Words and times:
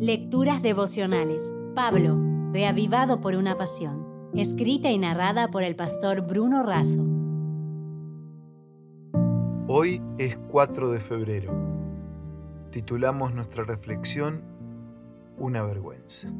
Lecturas 0.00 0.62
devocionales. 0.62 1.52
Pablo, 1.74 2.16
reavivado 2.52 3.20
por 3.20 3.34
una 3.34 3.58
pasión. 3.58 4.30
Escrita 4.32 4.92
y 4.92 4.98
narrada 4.98 5.50
por 5.50 5.64
el 5.64 5.74
pastor 5.74 6.20
Bruno 6.20 6.62
Razo. 6.62 7.04
Hoy 9.66 10.00
es 10.18 10.38
4 10.38 10.92
de 10.92 11.00
febrero. 11.00 11.52
Titulamos 12.70 13.34
nuestra 13.34 13.64
reflexión 13.64 14.44
Una 15.36 15.64
vergüenza. 15.64 16.32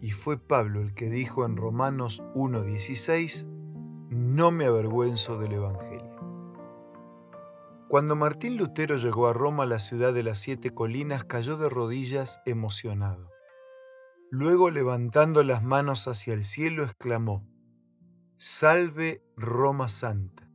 Y 0.00 0.10
fue 0.10 0.36
Pablo 0.36 0.80
el 0.80 0.94
que 0.94 1.08
dijo 1.08 1.46
en 1.46 1.56
Romanos 1.56 2.24
1.16, 2.34 3.46
No 4.10 4.50
me 4.50 4.64
avergüenzo 4.64 5.38
del 5.38 5.52
Evangelio. 5.52 5.95
Cuando 7.88 8.16
Martín 8.16 8.56
Lutero 8.56 8.96
llegó 8.96 9.28
a 9.28 9.32
Roma, 9.32 9.64
la 9.64 9.78
ciudad 9.78 10.12
de 10.12 10.24
las 10.24 10.38
siete 10.38 10.74
colinas, 10.74 11.22
cayó 11.22 11.56
de 11.56 11.68
rodillas 11.68 12.40
emocionado. 12.44 13.30
Luego, 14.28 14.70
levantando 14.70 15.44
las 15.44 15.62
manos 15.62 16.08
hacia 16.08 16.34
el 16.34 16.42
cielo, 16.42 16.82
exclamó, 16.82 17.46
Salve 18.36 19.22
Roma 19.36 19.88
Santa. 19.88 20.50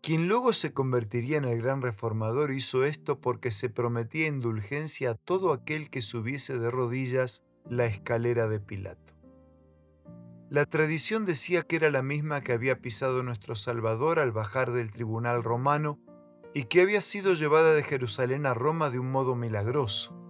Quien 0.00 0.28
luego 0.28 0.52
se 0.52 0.72
convertiría 0.72 1.38
en 1.38 1.44
el 1.44 1.60
gran 1.60 1.82
reformador 1.82 2.52
hizo 2.52 2.84
esto 2.84 3.20
porque 3.20 3.50
se 3.50 3.68
prometía 3.68 4.28
indulgencia 4.28 5.10
a 5.10 5.14
todo 5.16 5.52
aquel 5.52 5.90
que 5.90 6.02
subiese 6.02 6.56
de 6.56 6.70
rodillas 6.70 7.44
la 7.68 7.86
escalera 7.86 8.46
de 8.46 8.60
Pilato. 8.60 9.14
La 10.50 10.66
tradición 10.66 11.26
decía 11.26 11.64
que 11.64 11.76
era 11.76 11.90
la 11.90 12.02
misma 12.02 12.42
que 12.42 12.52
había 12.52 12.80
pisado 12.80 13.24
nuestro 13.24 13.56
Salvador 13.56 14.20
al 14.20 14.30
bajar 14.30 14.70
del 14.70 14.92
tribunal 14.92 15.42
romano 15.42 15.98
y 16.58 16.64
que 16.64 16.80
había 16.80 17.00
sido 17.00 17.34
llevada 17.34 17.72
de 17.72 17.84
Jerusalén 17.84 18.44
a 18.44 18.52
Roma 18.52 18.90
de 18.90 18.98
un 18.98 19.12
modo 19.12 19.36
milagroso. 19.36 20.20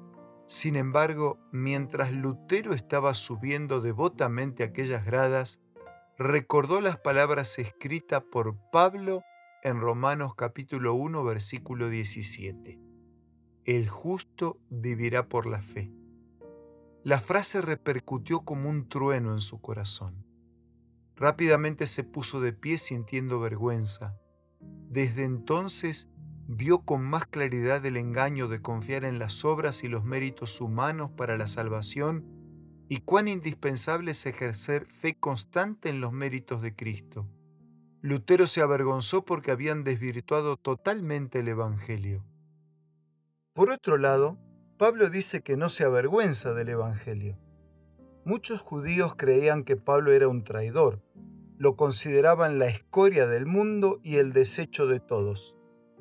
Sin 0.46 0.76
embargo, 0.76 1.38
mientras 1.52 2.12
Lutero 2.12 2.74
estaba 2.74 3.14
subiendo 3.14 3.80
devotamente 3.80 4.62
aquellas 4.62 5.06
gradas, 5.06 5.62
recordó 6.18 6.82
las 6.82 6.98
palabras 6.98 7.58
escritas 7.58 8.22
por 8.30 8.58
Pablo 8.70 9.22
en 9.62 9.80
Romanos 9.80 10.34
capítulo 10.34 10.92
1 10.92 11.24
versículo 11.24 11.88
17. 11.88 12.78
El 13.64 13.88
justo 13.88 14.60
vivirá 14.68 15.30
por 15.30 15.46
la 15.46 15.62
fe. 15.62 15.90
La 17.04 17.22
frase 17.22 17.62
repercutió 17.62 18.40
como 18.40 18.68
un 18.68 18.90
trueno 18.90 19.32
en 19.32 19.40
su 19.40 19.62
corazón. 19.62 20.26
Rápidamente 21.16 21.86
se 21.86 22.04
puso 22.04 22.38
de 22.42 22.52
pie 22.52 22.76
sintiendo 22.76 23.40
vergüenza. 23.40 24.20
Desde 24.90 25.24
entonces 25.24 26.10
vio 26.50 26.78
con 26.78 27.02
más 27.02 27.26
claridad 27.26 27.84
el 27.84 27.98
engaño 27.98 28.48
de 28.48 28.62
confiar 28.62 29.04
en 29.04 29.18
las 29.18 29.44
obras 29.44 29.84
y 29.84 29.88
los 29.88 30.04
méritos 30.04 30.62
humanos 30.62 31.10
para 31.14 31.36
la 31.36 31.46
salvación 31.46 32.24
y 32.88 33.00
cuán 33.00 33.28
indispensable 33.28 34.12
es 34.12 34.24
ejercer 34.24 34.86
fe 34.86 35.14
constante 35.14 35.90
en 35.90 36.00
los 36.00 36.10
méritos 36.10 36.62
de 36.62 36.74
Cristo. 36.74 37.28
Lutero 38.00 38.46
se 38.46 38.62
avergonzó 38.62 39.26
porque 39.26 39.50
habían 39.50 39.84
desvirtuado 39.84 40.56
totalmente 40.56 41.40
el 41.40 41.48
Evangelio. 41.48 42.24
Por 43.52 43.68
otro 43.70 43.98
lado, 43.98 44.38
Pablo 44.78 45.10
dice 45.10 45.42
que 45.42 45.58
no 45.58 45.68
se 45.68 45.84
avergüenza 45.84 46.54
del 46.54 46.70
Evangelio. 46.70 47.36
Muchos 48.24 48.62
judíos 48.62 49.14
creían 49.14 49.64
que 49.64 49.76
Pablo 49.76 50.12
era 50.12 50.28
un 50.28 50.44
traidor, 50.44 51.02
lo 51.58 51.76
consideraban 51.76 52.58
la 52.58 52.68
escoria 52.68 53.26
del 53.26 53.44
mundo 53.44 54.00
y 54.02 54.16
el 54.16 54.32
desecho 54.32 54.86
de 54.86 55.00
todos. 55.00 55.57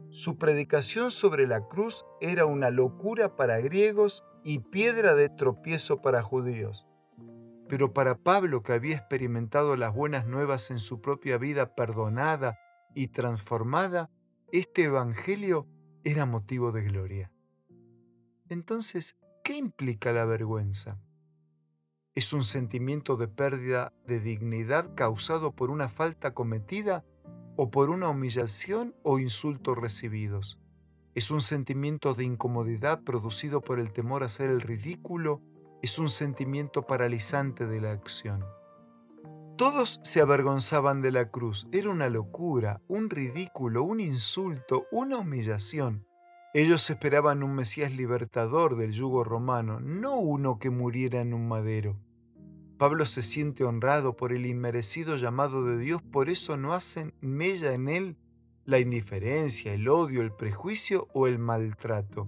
Su 0.10 0.38
predicación 0.38 1.12
sobre 1.12 1.48
la 1.48 1.68
cruz 1.68 2.06
era 2.22 2.46
una 2.46 2.70
locura 2.70 3.36
para 3.36 3.60
griegos 3.60 4.24
y 4.44 4.60
piedra 4.60 5.16
de 5.16 5.30
tropiezo 5.30 5.98
para 6.02 6.22
judíos. 6.22 6.88
Pero 7.68 7.94
para 7.94 8.16
Pablo, 8.16 8.64
que 8.64 8.72
había 8.72 8.96
experimentado 8.96 9.76
las 9.76 9.94
buenas 9.94 10.26
nuevas 10.26 10.72
en 10.72 10.80
su 10.80 11.02
propia 11.02 11.38
vida 11.38 11.76
perdonada 11.76 12.58
y 12.96 13.10
transformada, 13.10 14.10
este 14.54 14.84
Evangelio 14.84 15.68
era 16.06 16.26
motivo 16.26 16.72
de 16.72 16.84
gloria. 16.84 17.32
Entonces, 18.48 19.18
¿qué 19.44 19.58
implica 19.58 20.14
la 20.14 20.24
vergüenza? 20.24 21.02
¿Es 22.16 22.32
un 22.32 22.46
sentimiento 22.46 23.18
de 23.18 23.28
pérdida 23.28 23.94
de 24.08 24.22
dignidad 24.22 24.96
causado 24.96 25.52
por 25.54 25.70
una 25.70 25.90
falta 25.90 26.34
cometida 26.34 27.04
o 27.58 27.70
por 27.70 27.90
una 27.90 28.08
humillación 28.08 28.96
o 29.04 29.20
insultos 29.20 29.78
recibidos. 29.78 30.58
Es 31.16 31.32
un 31.32 31.42
sentimiento 31.42 32.14
de 32.14 32.24
incomodidad 32.24 33.04
producido 33.04 33.62
por 33.62 33.80
el 33.80 33.92
temor 33.92 34.24
a 34.24 34.28
hacer 34.28 34.50
el 34.50 34.62
ridículo, 34.62 35.42
es 35.82 36.00
un 36.00 36.10
sentimiento 36.10 36.84
paralizante 36.84 37.66
de 37.66 37.82
la 37.82 37.92
acción. 37.92 38.46
Todos 39.58 40.00
se 40.04 40.22
avergonzaban 40.22 41.02
de 41.02 41.12
la 41.12 41.32
cruz, 41.32 41.66
era 41.72 41.90
una 41.90 42.10
locura, 42.10 42.80
un 42.88 43.10
ridículo, 43.10 43.84
un 43.84 44.00
insulto, 44.00 44.86
una 44.92 45.18
humillación. 45.18 46.06
Ellos 46.54 46.88
esperaban 46.92 47.42
un 47.42 47.56
Mesías 47.56 47.92
libertador 47.92 48.76
del 48.76 48.92
yugo 48.92 49.24
romano, 49.24 49.80
no 49.80 50.20
uno 50.20 50.60
que 50.60 50.70
muriera 50.70 51.22
en 51.22 51.34
un 51.34 51.48
madero. 51.48 52.00
Pablo 52.78 53.06
se 53.08 53.24
siente 53.24 53.64
honrado 53.64 54.16
por 54.16 54.32
el 54.32 54.46
inmerecido 54.46 55.18
llamado 55.18 55.66
de 55.66 55.80
Dios, 55.80 56.02
por 56.04 56.30
eso 56.30 56.58
no 56.58 56.74
hacen 56.74 57.14
mella 57.22 57.74
en 57.74 57.90
él 57.90 58.18
la 58.66 58.80
indiferencia, 58.80 59.74
el 59.74 59.88
odio, 59.88 60.22
el 60.22 60.32
prejuicio 60.32 61.08
o 61.14 61.26
el 61.26 61.40
maltrato. 61.40 62.28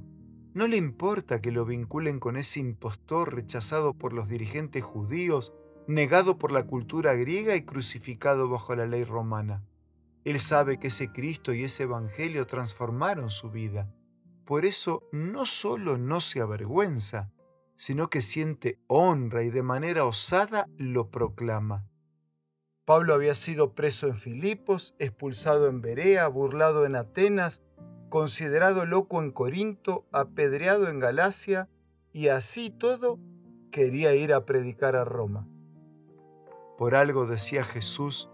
No 0.53 0.67
le 0.67 0.77
importa 0.77 1.41
que 1.41 1.51
lo 1.51 1.65
vinculen 1.65 2.19
con 2.19 2.35
ese 2.35 2.59
impostor 2.59 3.35
rechazado 3.35 3.93
por 3.93 4.13
los 4.13 4.27
dirigentes 4.27 4.83
judíos, 4.83 5.53
negado 5.87 6.37
por 6.37 6.51
la 6.51 6.63
cultura 6.65 7.13
griega 7.13 7.55
y 7.55 7.63
crucificado 7.63 8.49
bajo 8.49 8.75
la 8.75 8.87
ley 8.87 9.03
romana. 9.03 9.63
Él 10.23 10.39
sabe 10.39 10.79
que 10.79 10.87
ese 10.87 11.11
Cristo 11.11 11.53
y 11.53 11.63
ese 11.63 11.83
Evangelio 11.83 12.47
transformaron 12.47 13.29
su 13.29 13.51
vida. 13.51 13.93
Por 14.45 14.65
eso 14.65 15.03
no 15.11 15.45
solo 15.45 15.97
no 15.97 16.21
se 16.21 16.41
avergüenza, 16.41 17.31
sino 17.79 18.09
que 18.09 18.19
siente 18.19 18.77
honra 18.87 19.43
y 19.43 19.51
de 19.51 19.63
manera 19.63 20.03
osada 20.03 20.67
lo 20.75 21.09
proclama. 21.11 21.87
Pablo 22.83 23.13
había 23.13 23.33
sido 23.33 23.73
preso 23.73 24.07
en 24.07 24.17
Filipos, 24.17 24.95
expulsado 24.99 25.67
en 25.69 25.79
Berea, 25.79 26.27
burlado 26.27 26.85
en 26.85 26.97
Atenas, 26.97 27.63
considerado 28.09 28.85
loco 28.85 29.23
en 29.23 29.31
Corinto, 29.31 30.05
apedreado 30.11 30.89
en 30.89 30.99
Galacia, 30.99 31.69
y 32.11 32.27
así 32.27 32.69
todo 32.69 33.17
quería 33.71 34.13
ir 34.13 34.33
a 34.33 34.43
predicar 34.43 34.97
a 34.97 35.05
Roma. 35.05 35.47
Por 36.77 36.95
algo 36.95 37.27
decía 37.27 37.63
Jesús, 37.63 38.29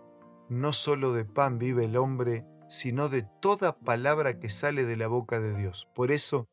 no 0.49 0.73
solo 0.73 1.13
de 1.13 1.23
pan 1.23 1.59
vive 1.59 1.85
el 1.85 1.97
hombre, 1.97 2.47
sino 2.67 3.09
de 3.09 3.27
toda 3.43 3.75
palabra 3.75 4.39
que 4.39 4.49
sale 4.49 4.85
de 4.85 4.97
la 4.97 5.05
boca 5.05 5.39
de 5.39 5.55
Dios. 5.55 5.87
Por 5.93 6.11
eso, 6.11 6.47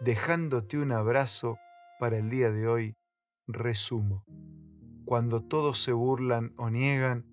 dejándote 0.00 0.78
un 0.78 0.92
abrazo, 0.92 1.58
para 1.98 2.18
el 2.18 2.30
día 2.30 2.50
de 2.50 2.68
hoy, 2.68 2.96
resumo. 3.46 4.24
Cuando 5.04 5.42
todos 5.42 5.82
se 5.82 5.92
burlan 5.92 6.52
o 6.56 6.70
niegan, 6.70 7.26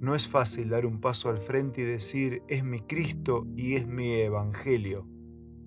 no 0.00 0.14
es 0.14 0.26
fácil 0.26 0.70
dar 0.70 0.86
un 0.86 1.00
paso 1.00 1.28
al 1.28 1.38
frente 1.38 1.82
y 1.82 1.84
decir, 1.84 2.42
es 2.48 2.64
mi 2.64 2.80
Cristo 2.80 3.46
y 3.56 3.74
es 3.74 3.86
mi 3.86 4.12
Evangelio. 4.12 5.06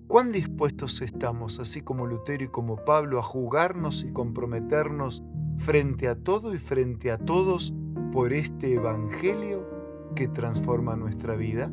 ¿Cuán 0.06 0.32
dispuestos 0.32 1.00
estamos, 1.00 1.58
así 1.60 1.80
como 1.80 2.06
Lutero 2.06 2.44
y 2.44 2.48
como 2.48 2.84
Pablo, 2.84 3.18
a 3.18 3.22
jugarnos 3.22 4.04
y 4.04 4.12
comprometernos 4.12 5.22
frente 5.56 6.08
a 6.08 6.16
todo 6.16 6.54
y 6.54 6.58
frente 6.58 7.10
a 7.10 7.18
todos 7.18 7.72
por 8.12 8.32
este 8.32 8.74
Evangelio 8.74 9.66
que 10.14 10.28
transforma 10.28 10.96
nuestra 10.96 11.36
vida? 11.36 11.72